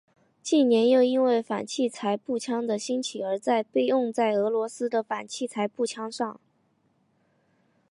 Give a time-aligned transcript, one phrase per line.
[0.41, 3.39] 近年又因为反器材步枪的兴起而
[3.71, 6.39] 被用在俄罗斯的反器材步枪上。